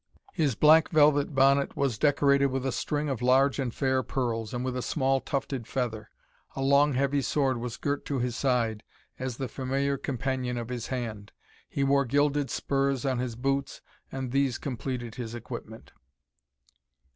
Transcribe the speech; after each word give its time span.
His 0.33 0.55
black 0.55 0.89
velvet 0.89 1.35
bonnet 1.35 1.77
was 1.77 1.99
decorated 1.99 2.47
with 2.47 2.65
a 2.65 2.71
string 2.71 3.07
of 3.07 3.21
large 3.21 3.59
and 3.59 3.71
fair 3.71 4.01
pearls, 4.01 4.51
and 4.51 4.65
with 4.65 4.75
a 4.75 4.81
small 4.81 5.19
tufted 5.21 5.67
feather; 5.67 6.09
a 6.55 6.61
long 6.63 6.93
heavy 6.95 7.21
sword 7.21 7.57
was 7.59 7.77
girt 7.77 8.03
to 8.05 8.17
his 8.17 8.35
side, 8.35 8.81
as 9.19 9.37
the 9.37 9.47
familiar 9.47 9.97
companion 9.99 10.57
of 10.57 10.69
his 10.69 10.87
hand. 10.87 11.33
He 11.69 11.83
wore 11.83 12.05
gilded 12.05 12.49
spurs 12.49 13.05
on 13.05 13.19
his 13.19 13.35
boots, 13.35 13.81
and 14.11 14.31
these 14.31 14.57
completed 14.57 15.13
his 15.21 15.35
equipment. 15.35 15.91